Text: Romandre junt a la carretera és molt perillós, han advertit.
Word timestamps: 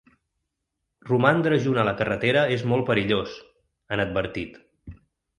Romandre 1.09 1.59
junt 1.65 1.77
a 1.81 1.83
la 1.89 1.93
carretera 1.99 2.45
és 2.55 2.63
molt 2.71 2.85
perillós, 2.87 3.35
han 3.93 4.03
advertit. 4.07 4.57